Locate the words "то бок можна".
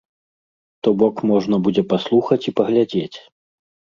0.85-1.59